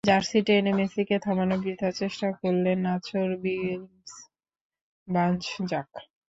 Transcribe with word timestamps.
Jersey 0.03 0.39
টেনে 0.41 0.71
ধরে 0.71 0.77
মেসিকে 0.77 1.17
থামানোর 1.19 1.59
বৃথা 1.59 1.89
চেষ্টা 1.91 2.27
করতে 2.31 2.47
লাগলেন 2.47 2.77
নাছোড় 2.79 3.33
ভিলমস 3.43 4.11
ভাঞ্চজাক। 5.07 5.89